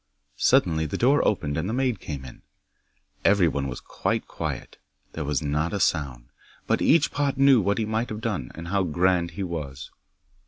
[0.35, 2.41] 'Suddenly the door opened and the maid came in.
[3.23, 4.79] Everyone was quite quiet.
[5.13, 6.29] There was not a sound.
[6.65, 9.91] But each pot knew what he might have done, and how grand he was.